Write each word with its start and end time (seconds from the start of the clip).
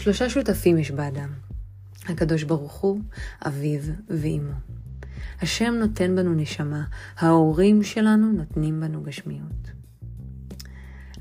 שלושה 0.00 0.30
שותפים 0.30 0.78
יש 0.78 0.90
באדם, 0.90 1.28
הקדוש 2.08 2.42
ברוך 2.42 2.72
הוא, 2.72 3.00
אביו 3.46 3.80
ואימו. 4.08 4.52
השם 5.40 5.74
נותן 5.74 6.16
בנו 6.16 6.34
נשמה, 6.34 6.84
ההורים 7.16 7.82
שלנו 7.82 8.32
נותנים 8.32 8.80
בנו 8.80 9.02
גשמיות. 9.02 9.70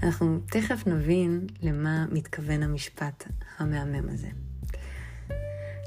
אנחנו 0.04 0.40
תכף 0.46 0.88
נבין 0.88 1.48
למה 1.62 2.06
מתכוון 2.12 2.64
המשפט 2.64 3.28
המהמם 3.58 4.10
הזה. 4.10 4.30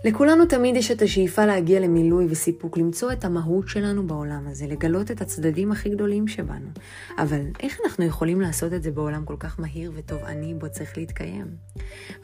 לכולנו 0.05 0.47
תמיד 0.47 0.77
יש 0.77 0.91
את 0.91 1.03
השאיפה 1.03 1.47
להגיע 1.47 1.81
למילוי 1.81 2.27
וסיפוק, 2.31 2.79
למצוא 2.79 3.13
את 3.13 3.25
המהות 3.25 3.69
שלנו 3.69 4.07
בעולם 4.07 4.47
הזה, 4.47 4.67
לגלות 4.67 5.11
את 5.11 5.21
הצדדים 5.21 5.73
הכי 5.73 5.89
גדולים 5.89 6.29
שבנו. 6.29 6.69
אבל 7.19 7.41
איך 7.61 7.79
אנחנו 7.85 8.05
יכולים 8.05 8.41
לעשות 8.41 8.73
את 8.73 8.83
זה 8.83 8.91
בעולם 8.91 9.25
כל 9.25 9.37
כך 9.39 9.61
מהיר 9.61 9.93
ותובעני 9.95 10.55
בו 10.55 10.71
צריך 10.71 10.99
להתקיים? 10.99 11.47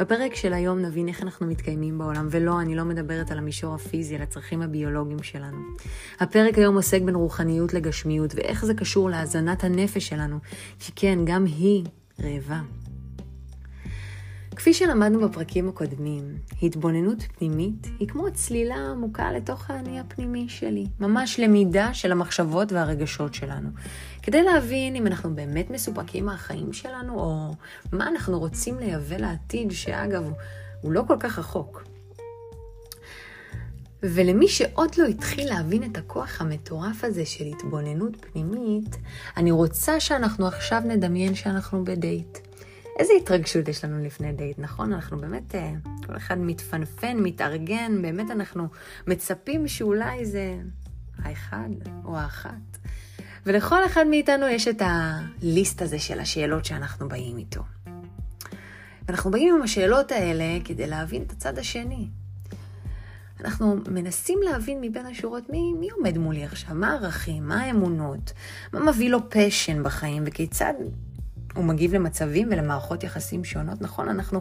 בפרק 0.01 0.35
של 0.35 0.53
היום 0.53 0.79
נבין 0.79 1.09
איך 1.09 1.23
אנחנו 1.23 1.47
מתקיימים 1.47 1.99
בעולם, 1.99 2.27
ולא, 2.31 2.61
אני 2.61 2.77
לא 2.77 2.85
מדברת 2.85 3.31
על 3.31 3.39
המישור 3.39 3.75
הפיזי, 3.75 4.17
על 4.17 4.23
הצרכים 4.23 4.63
הביולוגיים 4.63 5.23
שלנו. 5.23 5.59
הפרק 6.21 6.59
היום 6.59 6.77
עוסק 6.77 7.03
בין 7.03 7.15
רוחניות 7.15 7.75
לגשמיות, 7.75 8.35
ואיך 8.35 8.65
זה 8.65 8.75
קשור 8.75 9.11
להזנת 9.11 9.65
הנפש 9.65 10.09
שלנו, 10.09 10.39
כי 10.79 10.93
כן, 10.97 11.19
גם 11.25 11.45
היא 11.45 11.85
רעבה. 12.23 12.61
כפי 14.57 14.75
שלמדנו 14.75 15.29
בפרקים 15.29 15.69
הקודמים, 15.69 16.39
התבוננות 16.63 17.23
פנימית 17.23 17.87
היא 17.99 18.09
כמו 18.09 18.33
צלילה 18.33 18.77
עמוקה 18.77 19.33
לתוך 19.33 19.71
האני 19.71 20.01
הפנימי 20.01 20.49
שלי, 20.49 20.87
ממש 21.01 21.41
למידה 21.41 21.95
של 21.95 22.13
המחשבות 22.13 22.73
והרגשות 22.73 23.35
שלנו, 23.35 23.69
כדי 24.23 24.43
להבין 24.43 24.97
אם 24.97 25.07
אנחנו 25.07 25.35
באמת 25.35 25.71
מסופקים 25.71 26.27
מהחיים 26.27 26.73
שלנו, 26.73 27.21
או 27.21 27.55
מה 27.93 28.09
אנחנו 28.09 28.39
רוצים 28.39 28.79
לייבא 28.79 29.17
לעתיד, 29.17 29.71
שאגב, 29.71 30.31
הוא 30.81 30.93
לא 30.93 31.03
כל 31.07 31.17
כך 31.21 31.39
רחוק. 31.39 31.85
ולמי 34.03 34.49
שעוד 34.49 34.91
לא 34.99 35.05
התחיל 35.07 35.49
להבין 35.49 35.85
את 35.85 35.97
הכוח 35.97 36.41
המטורף 36.41 37.05
הזה 37.05 37.27
של 37.27 37.45
התבוננות 37.45 38.17
פנימית, 38.21 38.97
אני 39.37 39.51
רוצה 39.51 40.01
שאנחנו 40.01 40.47
עכשיו 40.47 40.83
נדמיין 40.85 41.35
שאנחנו 41.35 41.85
בדייט. 41.85 42.46
איזה 42.99 43.13
התרגשות 43.23 43.69
יש 43.69 43.85
לנו 43.85 44.05
לפני 44.05 44.33
דייט, 44.33 44.59
נכון? 44.59 44.93
אנחנו 44.93 45.19
באמת, 45.19 45.55
אה, 45.55 45.73
כל 46.07 46.17
אחד 46.17 46.39
מתפנפן, 46.39 47.17
מתארגן, 47.17 48.03
באמת 48.03 48.31
אנחנו 48.31 48.69
מצפים 49.07 49.69
שאולי 49.69 50.27
זה 50.27 50.59
האחד 51.19 51.69
או 52.05 52.19
האחת. 52.19 52.79
ולכל 53.47 53.87
אחד 53.87 54.07
מאיתנו 54.07 54.47
יש 54.47 54.69
את 54.69 54.83
הליסט 54.85 55.83
הזה 55.83 55.99
של 55.99 56.21
השאלות 56.21 56.65
שאנחנו 56.65 57.09
באים 57.09 57.39
איתו. 57.39 57.63
ואנחנו 59.09 59.31
באים 59.31 59.55
עם 59.55 59.63
השאלות 59.63 60.13
האלה 60.13 60.59
כדי 60.65 60.87
להבין 60.87 61.23
את 61.23 61.33
הצד 61.33 61.59
השני. 61.59 62.09
אנחנו 63.41 63.77
מנסים 63.89 64.39
להבין 64.43 64.81
מבין 64.81 65.07
השורות 65.07 65.51
מי, 65.51 65.73
מי 65.81 65.91
עומד 65.91 66.19
מולי 66.19 66.45
עכשיו, 66.45 66.75
מה 66.75 66.93
הערכים, 66.93 67.49
מה 67.49 67.61
האמונות, 67.61 68.33
מה 68.73 68.81
מביא 68.81 69.11
לו 69.11 69.31
פשן 69.31 69.83
בחיים 69.83 70.23
וכיצד 70.27 70.75
הוא 71.57 71.65
מגיב 71.65 71.95
למצבים 71.95 72.49
ולמערכות 72.51 73.05
יחסים 73.05 73.45
שונות. 73.45 73.83
נכון, 73.83 74.09
אנחנו 74.09 74.41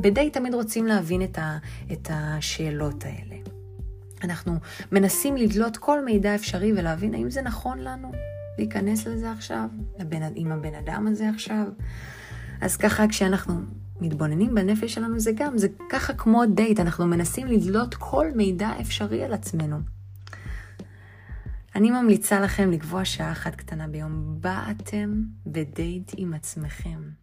בדי 0.00 0.30
תמיד 0.30 0.54
רוצים 0.54 0.86
להבין 0.86 1.22
את, 1.22 1.38
ה, 1.38 1.58
את 1.92 2.08
השאלות 2.12 3.04
האלה. 3.04 3.36
אנחנו 4.24 4.56
מנסים 4.92 5.36
לדלות 5.36 5.76
כל 5.76 6.04
מידע 6.04 6.34
אפשרי 6.34 6.72
ולהבין 6.72 7.14
האם 7.14 7.30
זה 7.30 7.42
נכון 7.42 7.78
לנו 7.78 8.12
להיכנס 8.58 9.06
לזה 9.06 9.32
עכשיו, 9.32 9.68
לבן, 9.98 10.22
עם 10.34 10.52
הבן 10.52 10.74
אדם 10.74 11.06
הזה 11.06 11.28
עכשיו. 11.28 11.64
אז 12.60 12.76
ככה 12.76 13.08
כשאנחנו 13.08 13.54
מתבוננים 14.00 14.54
בנפש 14.54 14.94
שלנו 14.94 15.20
זה 15.20 15.32
גם, 15.32 15.58
זה 15.58 15.68
ככה 15.90 16.12
כמו 16.12 16.46
דייט, 16.46 16.80
אנחנו 16.80 17.06
מנסים 17.06 17.46
לדלות 17.46 17.94
כל 17.94 18.26
מידע 18.34 18.70
אפשרי 18.80 19.24
על 19.24 19.32
עצמנו. 19.32 19.76
אני 21.74 21.90
ממליצה 21.90 22.40
לכם 22.40 22.70
לקבוע 22.70 23.04
שעה 23.04 23.32
אחת 23.32 23.54
קטנה 23.54 23.88
ביום 23.88 24.36
בה 24.40 24.64
אתם 24.70 25.22
בדייט 25.46 26.12
עם 26.16 26.34
עצמכם. 26.34 27.19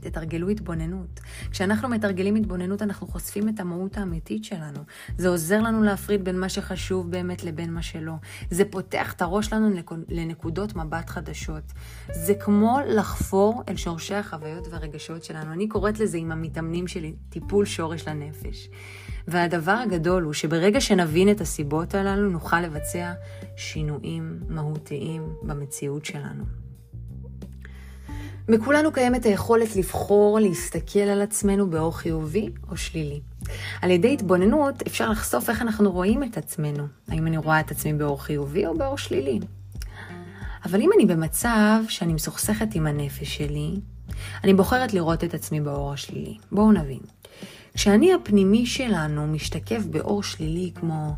תתרגלו 0.00 0.48
התבוננות. 0.48 1.20
כשאנחנו 1.50 1.88
מתרגלים 1.88 2.34
התבוננות, 2.34 2.82
אנחנו 2.82 3.06
חושפים 3.06 3.48
את 3.48 3.60
המהות 3.60 3.98
האמיתית 3.98 4.44
שלנו. 4.44 4.80
זה 5.18 5.28
עוזר 5.28 5.60
לנו 5.60 5.82
להפריד 5.82 6.24
בין 6.24 6.40
מה 6.40 6.48
שחשוב 6.48 7.10
באמת 7.10 7.44
לבין 7.44 7.74
מה 7.74 7.82
שלא. 7.82 8.14
זה 8.50 8.64
פותח 8.70 9.12
את 9.12 9.22
הראש 9.22 9.52
לנו 9.52 9.76
לנקודות 10.08 10.76
מבט 10.76 11.10
חדשות. 11.10 11.72
זה 12.12 12.34
כמו 12.34 12.78
לחפור 12.86 13.62
אל 13.68 13.76
שורשי 13.76 14.14
החוויות 14.14 14.68
והרגשות 14.70 15.24
שלנו. 15.24 15.52
אני 15.52 15.68
קוראת 15.68 16.00
לזה 16.00 16.18
עם 16.18 16.32
המתאמנים 16.32 16.86
שלי 16.86 17.14
טיפול 17.28 17.64
שורש 17.64 18.08
לנפש. 18.08 18.68
והדבר 19.28 19.72
הגדול 19.72 20.22
הוא 20.22 20.32
שברגע 20.32 20.80
שנבין 20.80 21.30
את 21.30 21.40
הסיבות 21.40 21.94
הללו, 21.94 22.30
נוכל 22.30 22.60
לבצע 22.60 23.12
שינויים 23.56 24.40
מהותיים 24.48 25.28
במציאות 25.42 26.04
שלנו. 26.04 26.65
בכולנו 28.48 28.92
קיימת 28.92 29.24
היכולת 29.24 29.76
לבחור 29.76 30.40
להסתכל 30.40 30.98
על 30.98 31.22
עצמנו 31.22 31.70
באור 31.70 31.98
חיובי 31.98 32.48
או 32.70 32.76
שלילי. 32.76 33.20
על 33.82 33.90
ידי 33.90 34.12
התבוננות 34.12 34.82
אפשר 34.86 35.10
לחשוף 35.10 35.50
איך 35.50 35.62
אנחנו 35.62 35.92
רואים 35.92 36.24
את 36.24 36.38
עצמנו. 36.38 36.86
האם 37.08 37.26
אני 37.26 37.36
רואה 37.36 37.60
את 37.60 37.70
עצמי 37.70 37.92
באור 37.92 38.22
חיובי 38.22 38.66
או 38.66 38.78
באור 38.78 38.98
שלילי. 38.98 39.40
אבל 40.64 40.80
אם 40.80 40.90
אני 40.96 41.06
במצב 41.06 41.80
שאני 41.88 42.12
מסוכסכת 42.12 42.74
עם 42.74 42.86
הנפש 42.86 43.36
שלי, 43.36 43.80
אני 44.44 44.54
בוחרת 44.54 44.94
לראות 44.94 45.24
את 45.24 45.34
עצמי 45.34 45.60
באור 45.60 45.92
השלילי. 45.92 46.36
בואו 46.52 46.72
נבין. 46.72 47.00
כשאני 47.74 48.14
הפנימי 48.14 48.66
שלנו 48.66 49.26
משתקף 49.26 49.82
באור 49.90 50.22
שלילי 50.22 50.72
כמו 50.74 51.14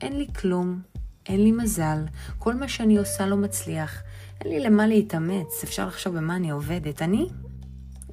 אין 0.00 0.18
לי 0.18 0.26
כלום, 0.40 0.80
אין 1.28 1.44
לי 1.44 1.52
מזל, 1.52 1.98
כל 2.38 2.54
מה 2.54 2.68
שאני 2.68 2.96
עושה 2.96 3.26
לא 3.26 3.36
מצליח, 3.36 4.02
אין 4.40 4.52
לי 4.52 4.60
למה 4.60 4.86
להתאמץ, 4.86 5.64
אפשר 5.64 5.86
לחשוב 5.86 6.16
במה 6.16 6.36
אני 6.36 6.50
עובדת. 6.50 7.02
אני? 7.02 7.28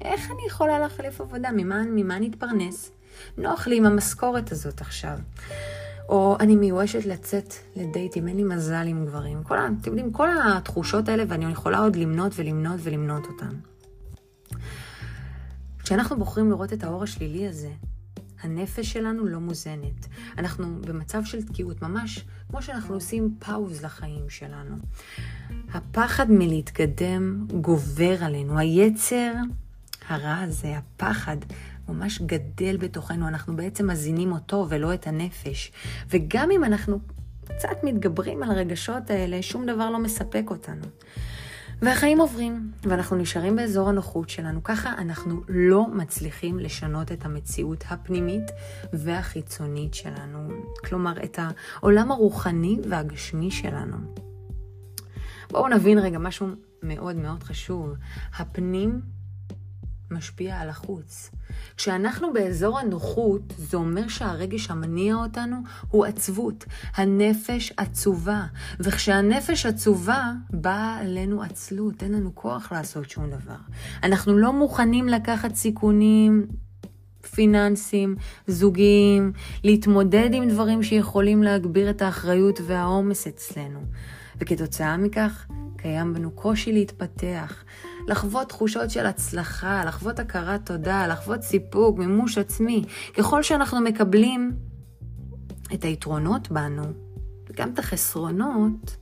איך 0.00 0.30
אני 0.30 0.46
יכולה 0.46 0.78
להחליף 0.78 1.20
עבודה? 1.20 1.48
ממה, 1.56 1.82
ממה 1.82 2.16
אני 2.16 2.28
אתפרנס? 2.28 2.90
נוח 3.38 3.66
לי 3.66 3.76
עם 3.76 3.86
המשכורת 3.86 4.52
הזאת 4.52 4.80
עכשיו. 4.80 5.18
או 6.08 6.36
אני 6.40 6.56
מיואשת 6.56 7.06
לצאת 7.06 7.54
לדייטים, 7.76 8.28
אין 8.28 8.36
לי 8.36 8.42
מזל 8.42 8.86
עם 8.86 9.06
גברים. 9.06 9.42
כל, 9.42 9.58
אתם 9.58 9.90
יודעים, 9.90 10.12
כל 10.12 10.28
התחושות 10.44 11.08
האלה, 11.08 11.24
ואני 11.28 11.52
יכולה 11.52 11.78
עוד 11.78 11.96
למנות 11.96 12.32
ולמנות 12.36 12.80
ולמנות 12.82 13.26
אותן. 13.26 13.54
כשאנחנו 15.78 16.18
בוחרים 16.18 16.50
לראות 16.50 16.72
את 16.72 16.84
האור 16.84 17.02
השלילי 17.02 17.48
הזה, 17.48 17.70
הנפש 18.44 18.92
שלנו 18.92 19.26
לא 19.26 19.40
מוזנת. 19.40 20.06
אנחנו 20.38 20.80
במצב 20.80 21.24
של 21.24 21.42
תקיעות, 21.42 21.82
ממש 21.82 22.24
כמו 22.50 22.62
שאנחנו 22.62 22.94
עושים 22.94 23.34
פאוז 23.38 23.84
לחיים 23.84 24.30
שלנו. 24.30 24.76
הפחד 25.72 26.26
מלהתקדם 26.30 27.46
גובר 27.60 28.24
עלינו. 28.24 28.58
היצר 28.58 29.32
הרע 30.08 30.36
הזה, 30.36 30.78
הפחד, 30.78 31.36
ממש 31.88 32.20
גדל 32.20 32.76
בתוכנו. 32.76 33.28
אנחנו 33.28 33.56
בעצם 33.56 33.90
מזינים 33.90 34.32
אותו 34.32 34.66
ולא 34.68 34.94
את 34.94 35.06
הנפש. 35.06 35.72
וגם 36.10 36.50
אם 36.50 36.64
אנחנו 36.64 37.00
קצת 37.44 37.84
מתגברים 37.84 38.42
על 38.42 38.50
הרגשות 38.50 39.10
האלה, 39.10 39.42
שום 39.42 39.66
דבר 39.66 39.90
לא 39.90 39.98
מספק 39.98 40.44
אותנו. 40.50 40.84
והחיים 41.82 42.20
עוברים, 42.20 42.70
ואנחנו 42.82 43.16
נשארים 43.16 43.56
באזור 43.56 43.88
הנוחות 43.88 44.28
שלנו. 44.28 44.62
ככה 44.64 44.92
אנחנו 44.98 45.40
לא 45.48 45.86
מצליחים 45.88 46.58
לשנות 46.58 47.12
את 47.12 47.24
המציאות 47.24 47.84
הפנימית 47.88 48.50
והחיצונית 48.92 49.94
שלנו. 49.94 50.48
כלומר, 50.84 51.22
את 51.24 51.38
העולם 51.38 52.10
הרוחני 52.12 52.78
והגשמי 52.90 53.50
שלנו. 53.50 53.96
בואו 55.50 55.68
נבין 55.68 55.98
רגע 55.98 56.18
משהו 56.18 56.46
מאוד 56.82 57.16
מאוד 57.16 57.42
חשוב. 57.42 57.94
הפנים 58.38 59.00
משפיע 60.10 60.56
על 60.56 60.68
החוץ. 60.68 61.30
כשאנחנו 61.76 62.32
באזור 62.32 62.78
הנוחות, 62.78 63.54
זה 63.58 63.76
אומר 63.76 64.08
שהרגש 64.08 64.70
המניע 64.70 65.14
אותנו 65.14 65.56
הוא 65.88 66.04
עצבות. 66.04 66.64
הנפש 66.94 67.72
עצובה. 67.76 68.42
וכשהנפש 68.80 69.66
עצובה, 69.66 70.32
באה 70.50 70.98
עלינו 71.00 71.42
עצלות, 71.42 72.02
אין 72.02 72.12
לנו 72.12 72.34
כוח 72.34 72.72
לעשות 72.72 73.10
שום 73.10 73.30
דבר. 73.30 73.56
אנחנו 74.02 74.38
לא 74.38 74.52
מוכנים 74.52 75.08
לקחת 75.08 75.54
סיכונים 75.54 76.46
פיננסיים, 77.34 78.16
זוגיים, 78.46 79.32
להתמודד 79.64 80.30
עם 80.32 80.48
דברים 80.48 80.82
שיכולים 80.82 81.42
להגביר 81.42 81.90
את 81.90 82.02
האחריות 82.02 82.60
והעומס 82.66 83.26
אצלנו. 83.26 83.80
וכתוצאה 84.40 84.96
מכך, 84.96 85.46
קיים 85.76 86.14
בנו 86.14 86.30
קושי 86.30 86.72
להתפתח, 86.72 87.64
לחוות 88.06 88.48
תחושות 88.48 88.90
של 88.90 89.06
הצלחה, 89.06 89.84
לחוות 89.84 90.18
הכרת 90.18 90.66
תודה, 90.66 91.06
לחוות 91.06 91.42
סיפוק, 91.42 91.98
מימוש 91.98 92.38
עצמי. 92.38 92.84
ככל 93.14 93.42
שאנחנו 93.42 93.80
מקבלים 93.80 94.52
את 95.74 95.84
היתרונות 95.84 96.50
בנו, 96.50 96.84
וגם 97.50 97.72
את 97.72 97.78
החסרונות, 97.78 98.96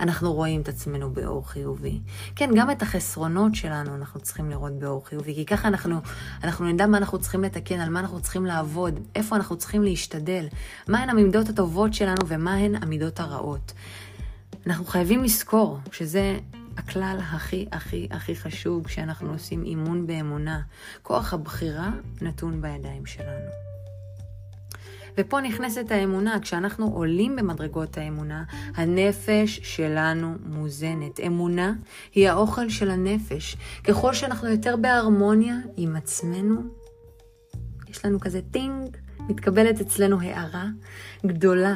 אנחנו 0.00 0.32
רואים 0.32 0.60
את 0.60 0.68
עצמנו 0.68 1.10
באור 1.10 1.48
חיובי. 1.48 2.00
כן, 2.36 2.50
גם 2.54 2.70
את 2.70 2.82
החסרונות 2.82 3.54
שלנו 3.54 3.94
אנחנו 3.94 4.20
צריכים 4.20 4.50
לראות 4.50 4.72
באור 4.78 5.06
חיובי, 5.06 5.34
כי 5.34 5.46
ככה 5.46 5.68
אנחנו, 5.68 5.96
אנחנו 6.44 6.64
נדע 6.64 6.86
מה 6.86 6.98
אנחנו 6.98 7.18
צריכים 7.18 7.42
לתקן, 7.44 7.80
על 7.80 7.88
מה 7.88 8.00
אנחנו 8.00 8.20
צריכים 8.20 8.46
לעבוד, 8.46 9.00
איפה 9.14 9.36
אנחנו 9.36 9.56
צריכים 9.56 9.82
להשתדל, 9.82 10.46
מהן 10.88 11.10
המידות 11.10 11.48
הטובות 11.48 11.94
שלנו 11.94 12.28
ומהן 12.28 12.82
המידות 12.82 13.20
הרעות. 13.20 13.72
אנחנו 14.66 14.84
חייבים 14.84 15.24
לזכור 15.24 15.78
שזה 15.92 16.38
הכלל 16.76 17.18
הכי 17.20 17.66
הכי 17.72 18.08
הכי 18.10 18.36
חשוב 18.36 18.86
כשאנחנו 18.86 19.32
עושים 19.32 19.64
אימון 19.64 20.06
באמונה. 20.06 20.60
כוח 21.02 21.34
הבחירה 21.34 21.90
נתון 22.22 22.62
בידיים 22.62 23.06
שלנו. 23.06 23.50
ופה 25.18 25.40
נכנסת 25.40 25.90
האמונה, 25.90 26.40
כשאנחנו 26.40 26.86
עולים 26.86 27.36
במדרגות 27.36 27.98
האמונה, 27.98 28.44
הנפש 28.74 29.60
שלנו 29.62 30.34
מוזנת. 30.46 31.20
אמונה 31.26 31.72
היא 32.14 32.28
האוכל 32.28 32.68
של 32.68 32.90
הנפש. 32.90 33.56
ככל 33.84 34.14
שאנחנו 34.14 34.48
יותר 34.48 34.76
בהרמוניה 34.76 35.54
עם 35.76 35.96
עצמנו, 35.96 36.60
יש 37.88 38.04
לנו 38.04 38.20
כזה 38.20 38.40
טינג, 38.50 38.96
מתקבלת 39.20 39.80
אצלנו 39.80 40.20
הערה 40.20 40.66
גדולה 41.26 41.74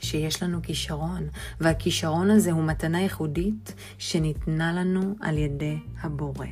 שיש 0.00 0.42
לנו 0.42 0.62
כישרון, 0.62 1.28
והכישרון 1.60 2.30
הזה 2.30 2.52
הוא 2.52 2.64
מתנה 2.64 3.00
ייחודית 3.00 3.74
שניתנה 3.98 4.72
לנו 4.72 5.14
על 5.20 5.38
ידי 5.38 5.78
הבורא. 6.00 6.46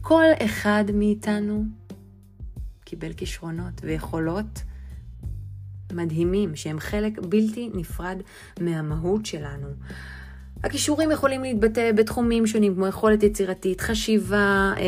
כל 0.00 0.24
אחד 0.44 0.84
מאיתנו 0.94 1.64
קיבל 2.84 3.12
כישרונות 3.12 3.80
ויכולות 3.82 4.62
מדהימים, 5.92 6.56
שהם 6.56 6.80
חלק 6.80 7.18
בלתי 7.28 7.70
נפרד 7.74 8.16
מהמהות 8.60 9.26
שלנו. 9.26 9.68
הכישורים 10.64 11.10
יכולים 11.10 11.42
להתבטא 11.42 11.92
בתחומים 11.92 12.46
שונים, 12.46 12.74
כמו 12.74 12.86
יכולת 12.86 13.22
יצירתית, 13.22 13.80
חשיבה, 13.80 14.72
אה, 14.76 14.82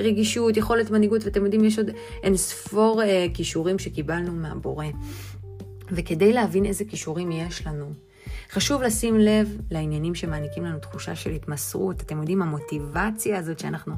רגישות, 0.00 0.56
יכולת 0.56 0.90
מנהיגות, 0.90 1.24
ואתם 1.24 1.44
יודעים, 1.44 1.64
יש 1.64 1.78
עוד 1.78 1.90
אין 2.22 2.36
ספור 2.36 3.02
אה, 3.02 3.26
כישורים 3.34 3.78
שקיבלנו 3.78 4.32
מהבורא. 4.32 4.86
וכדי 5.90 6.32
להבין 6.32 6.64
איזה 6.64 6.84
כישורים 6.84 7.32
יש 7.32 7.66
לנו, 7.66 7.92
חשוב 8.50 8.82
לשים 8.82 9.18
לב 9.18 9.58
לעניינים 9.70 10.14
שמעניקים 10.14 10.64
לנו 10.64 10.78
תחושה 10.78 11.14
של 11.16 11.30
התמסרות. 11.30 12.00
אתם 12.00 12.18
יודעים, 12.18 12.42
המוטיבציה 12.42 13.38
הזאת 13.38 13.58
שאנחנו, 13.58 13.94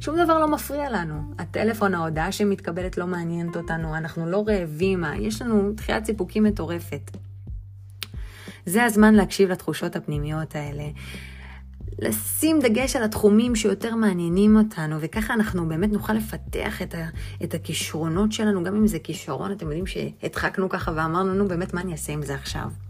שום 0.00 0.16
דבר 0.24 0.38
לא 0.38 0.48
מפריע 0.48 0.90
לנו. 0.90 1.34
הטלפון, 1.38 1.94
ההודעה 1.94 2.32
שמתקבלת 2.32 2.98
לא 2.98 3.06
מעניינת 3.06 3.56
אותנו, 3.56 3.96
אנחנו 3.96 4.26
לא 4.26 4.44
רעבים, 4.46 5.04
יש 5.20 5.42
לנו 5.42 5.72
דחיית 5.72 6.04
סיפוקים 6.04 6.44
מטורפת. 6.44 7.10
זה 8.66 8.84
הזמן 8.84 9.14
להקשיב 9.14 9.50
לתחושות 9.50 9.96
הפנימיות 9.96 10.54
האלה. 10.54 10.84
לשים 11.98 12.58
דגש 12.60 12.96
על 12.96 13.02
התחומים 13.02 13.56
שיותר 13.56 13.94
מעניינים 13.94 14.56
אותנו, 14.56 14.96
וככה 15.00 15.34
אנחנו 15.34 15.68
באמת 15.68 15.92
נוכל 15.92 16.12
לפתח 16.12 16.82
את, 16.82 16.94
ה, 16.94 17.08
את 17.44 17.54
הכישרונות 17.54 18.32
שלנו, 18.32 18.64
גם 18.64 18.76
אם 18.76 18.86
זה 18.86 18.98
כישרון, 18.98 19.52
אתם 19.52 19.66
יודעים 19.66 19.86
שהדחקנו 19.86 20.68
ככה 20.68 20.92
ואמרנו, 20.94 21.34
נו 21.34 21.48
באמת, 21.48 21.74
מה 21.74 21.80
אני 21.80 21.92
אעשה 21.92 22.12
עם 22.12 22.22
זה 22.22 22.34
עכשיו? 22.34 22.87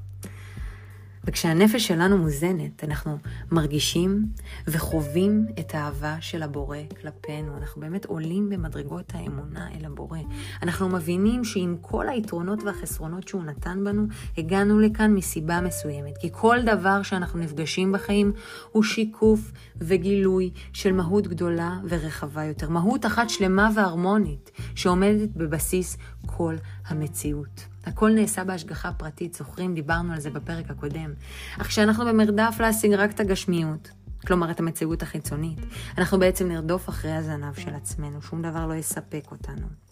וכשהנפש 1.28 1.86
שלנו 1.86 2.18
מוזנת, 2.18 2.84
אנחנו 2.84 3.18
מרגישים 3.50 4.26
וחווים 4.66 5.46
את 5.60 5.74
האהבה 5.74 6.16
של 6.20 6.42
הבורא 6.42 6.76
כלפינו. 7.00 7.56
אנחנו 7.56 7.80
באמת 7.80 8.04
עולים 8.04 8.50
במדרגות 8.50 9.12
האמונה 9.14 9.68
אל 9.74 9.84
הבורא. 9.84 10.18
אנחנו 10.62 10.88
מבינים 10.88 11.44
שעם 11.44 11.76
כל 11.80 12.08
היתרונות 12.08 12.62
והחסרונות 12.62 13.28
שהוא 13.28 13.44
נתן 13.44 13.84
בנו, 13.84 14.06
הגענו 14.38 14.80
לכאן 14.80 15.14
מסיבה 15.14 15.60
מסוימת. 15.60 16.18
כי 16.18 16.28
כל 16.32 16.58
דבר 16.66 17.02
שאנחנו 17.02 17.38
נפגשים 17.38 17.92
בחיים 17.92 18.32
הוא 18.72 18.82
שיקוף 18.82 19.52
וגילוי 19.80 20.50
של 20.72 20.92
מהות 20.92 21.26
גדולה 21.26 21.78
ורחבה 21.88 22.44
יותר. 22.44 22.68
מהות 22.68 23.06
אחת 23.06 23.30
שלמה 23.30 23.70
והרמונית, 23.74 24.50
שעומדת 24.74 25.28
בבסיס 25.36 25.98
כל 26.26 26.54
המציאות. 26.86 27.77
הכל 27.88 28.10
נעשה 28.10 28.44
בהשגחה 28.44 28.92
פרטית, 28.92 29.34
זוכרים? 29.34 29.74
דיברנו 29.74 30.12
על 30.12 30.20
זה 30.20 30.30
בפרק 30.30 30.70
הקודם. 30.70 31.12
אך 31.58 31.66
כשאנחנו 31.66 32.04
במרדף 32.04 32.56
להשיג 32.60 32.92
רק 32.92 33.10
את 33.10 33.20
הגשמיות, 33.20 33.90
כלומר 34.26 34.50
את 34.50 34.60
המציאות 34.60 35.02
החיצונית, 35.02 35.58
אנחנו 35.98 36.18
בעצם 36.18 36.48
נרדוף 36.48 36.88
אחרי 36.88 37.12
הזנב 37.12 37.54
של 37.54 37.74
עצמנו, 37.74 38.22
שום 38.22 38.42
דבר 38.42 38.66
לא 38.66 38.74
יספק 38.74 39.30
אותנו. 39.30 39.87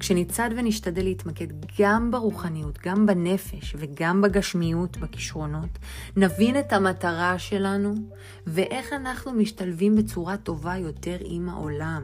כשנצעד 0.00 0.54
ונשתדל 0.56 1.04
להתמקד 1.04 1.46
גם 1.80 2.10
ברוחניות, 2.10 2.78
גם 2.86 3.06
בנפש 3.06 3.74
וגם 3.78 4.22
בגשמיות, 4.22 4.96
בכישרונות, 4.96 5.78
נבין 6.16 6.58
את 6.58 6.72
המטרה 6.72 7.38
שלנו 7.38 7.94
ואיך 8.46 8.92
אנחנו 8.92 9.32
משתלבים 9.32 9.96
בצורה 9.96 10.36
טובה 10.36 10.76
יותר 10.76 11.16
עם 11.20 11.48
העולם. 11.48 12.02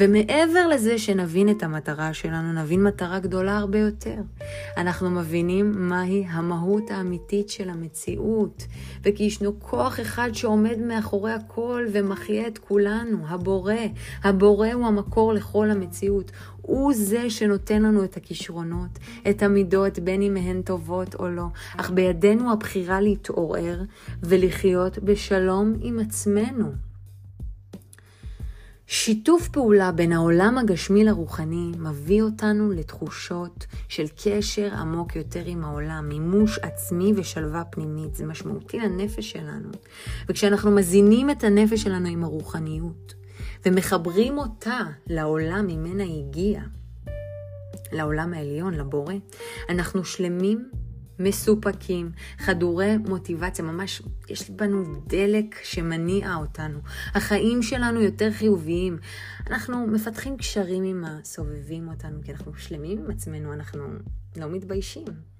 ומעבר 0.00 0.66
לזה 0.66 0.98
שנבין 0.98 1.48
את 1.50 1.62
המטרה 1.62 2.14
שלנו, 2.14 2.52
נבין 2.52 2.82
מטרה 2.82 3.18
גדולה 3.18 3.58
הרבה 3.58 3.78
יותר. 3.78 4.16
אנחנו 4.76 5.10
מבינים 5.10 5.88
מהי 5.88 6.26
המהות 6.28 6.90
האמיתית 6.90 7.48
של 7.48 7.70
המציאות, 7.70 8.66
וכי 9.02 9.22
ישנו 9.22 9.60
כוח 9.60 10.00
אחד 10.00 10.30
שעומד 10.32 10.78
מאחורי 10.78 11.32
הכל 11.32 11.86
ומחיה 11.92 12.46
את 12.46 12.58
כולנו, 12.58 13.28
הבורא. 13.28 13.74
הבורא 14.22 14.72
הוא 14.72 14.86
המקור 14.86 15.32
לכל 15.32 15.70
המציאות. 15.70 16.32
הוא 16.66 16.94
זה 16.94 17.30
שנותן 17.30 17.82
לנו 17.82 18.04
את 18.04 18.16
הכישרונות, 18.16 18.98
את 19.30 19.42
המידות, 19.42 19.98
בין 19.98 20.22
אם 20.22 20.36
הן 20.36 20.62
טובות 20.62 21.14
או 21.14 21.28
לא. 21.28 21.46
אך 21.76 21.90
בידינו 21.90 22.52
הבחירה 22.52 23.00
להתעורר 23.00 23.82
ולחיות 24.22 24.98
בשלום 24.98 25.74
עם 25.80 25.98
עצמנו. 25.98 26.72
שיתוף 28.86 29.48
פעולה 29.48 29.92
בין 29.92 30.12
העולם 30.12 30.58
הגשמי 30.58 31.04
לרוחני 31.04 31.72
מביא 31.78 32.22
אותנו 32.22 32.72
לתחושות 32.72 33.66
של 33.88 34.04
קשר 34.24 34.74
עמוק 34.74 35.16
יותר 35.16 35.42
עם 35.46 35.64
העולם, 35.64 36.08
מימוש 36.08 36.58
עצמי 36.58 37.12
ושלווה 37.16 37.64
פנימית. 37.64 38.14
זה 38.14 38.26
משמעותי 38.26 38.78
לנפש 38.78 39.30
שלנו. 39.30 39.68
וכשאנחנו 40.28 40.70
מזינים 40.70 41.30
את 41.30 41.44
הנפש 41.44 41.82
שלנו 41.82 42.08
עם 42.08 42.24
הרוחניות, 42.24 43.14
ומחברים 43.66 44.38
אותה 44.38 44.78
לעולם 45.06 45.66
ממנה 45.66 46.04
היא 46.04 46.24
הגיעה, 46.24 46.64
לעולם 47.92 48.34
העליון, 48.34 48.74
לבורא, 48.74 49.14
אנחנו 49.68 50.04
שלמים, 50.04 50.70
מסופקים, 51.18 52.10
חדורי 52.38 52.96
מוטיבציה, 52.96 53.64
ממש 53.64 54.02
יש 54.28 54.50
בנו 54.50 54.84
דלק 55.06 55.56
שמניע 55.62 56.34
אותנו. 56.36 56.78
החיים 57.14 57.62
שלנו 57.62 58.00
יותר 58.00 58.32
חיוביים. 58.32 58.98
אנחנו 59.50 59.86
מפתחים 59.86 60.36
קשרים 60.36 60.82
עם 60.84 61.04
הסובבים 61.04 61.88
אותנו, 61.88 62.18
כי 62.24 62.32
אנחנו 62.32 62.54
שלמים 62.54 62.98
עם 62.98 63.10
עצמנו, 63.10 63.52
אנחנו 63.52 63.84
לא 64.36 64.48
מתביישים. 64.48 65.33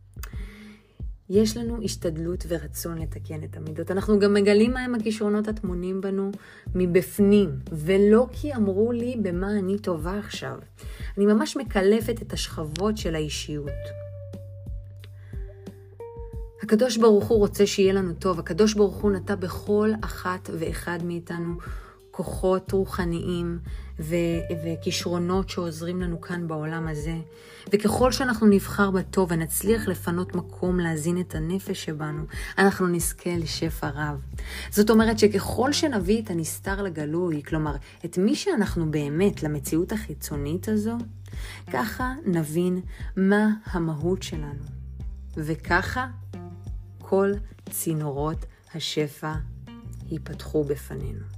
יש 1.31 1.57
לנו 1.57 1.83
השתדלות 1.85 2.45
ורצון 2.49 2.99
לתקן 2.99 3.45
את 3.45 3.57
המידות. 3.57 3.91
אנחנו 3.91 4.19
גם 4.19 4.35
מגלים 4.35 4.73
מהם 4.73 4.95
הכישרונות 4.95 5.49
הטמונים 5.49 6.01
בנו 6.01 6.31
מבפנים, 6.75 7.51
ולא 7.73 8.27
כי 8.33 8.55
אמרו 8.55 8.93
לי 8.93 9.17
במה 9.23 9.59
אני 9.59 9.79
טובה 9.79 10.19
עכשיו. 10.19 10.59
אני 11.17 11.27
ממש 11.27 11.57
מקלפת 11.57 12.23
את 12.23 12.33
השכבות 12.33 12.97
של 12.97 13.15
האישיות. 13.15 13.71
הקדוש 16.63 16.97
ברוך 16.97 17.29
הוא 17.29 17.39
רוצה 17.39 17.67
שיהיה 17.67 17.93
לנו 17.93 18.15
טוב. 18.15 18.39
הקדוש 18.39 18.75
ברוך 18.75 18.97
הוא 18.97 19.11
נטע 19.11 19.35
בכל 19.35 19.91
אחת 20.05 20.51
ואחד 20.59 20.99
מאיתנו 21.05 21.55
כוחות 22.17 22.73
רוחניים 22.73 23.59
ו- 24.01 24.41
וכישרונות 24.65 25.49
שעוזרים 25.49 26.01
לנו 26.01 26.21
כאן 26.21 26.49
בעולם 26.49 26.89
הזה. 26.89 27.15
וככל 27.73 28.13
שאנחנו 28.13 28.47
נבחר 28.47 28.91
בטוב 28.91 29.33
ונצליח 29.33 29.89
לפנות 29.89 30.35
מקום 30.35 30.81
להזין 30.81 31.21
את 31.21 31.35
הנפש 31.35 31.85
שבנו, 31.85 32.23
אנחנו 32.59 32.87
נזכה 32.87 33.37
לשפע 33.37 33.89
רב. 33.89 34.21
זאת 34.71 34.91
אומרת 34.91 35.19
שככל 35.19 35.73
שנביא 35.73 36.23
את 36.23 36.31
הנסתר 36.31 36.83
לגלוי, 36.83 37.43
כלומר, 37.43 37.77
את 38.05 38.19
מי 38.19 38.35
שאנחנו 38.35 38.91
באמת 38.91 39.43
למציאות 39.43 39.93
החיצונית 39.93 40.69
הזו, 40.69 40.97
ככה 41.73 42.13
נבין 42.27 42.81
מה 43.17 43.49
המהות 43.67 44.23
שלנו. 44.23 44.65
וככה 45.37 46.07
כל 46.99 47.33
צינורות 47.71 48.47
השפע 48.75 49.33
ייפתחו 50.11 50.65
בפנינו. 50.65 51.34